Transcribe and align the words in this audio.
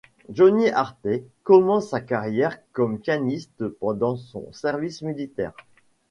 Johnny 0.29 0.67
Arthey 0.71 1.23
commence 1.43 1.89
sa 1.91 2.01
carrière 2.01 2.57
comme 2.71 2.97
pianiste 2.99 3.67
pendant 3.67 4.15
son 4.15 4.51
service 4.51 5.03
militaire. 5.03 5.53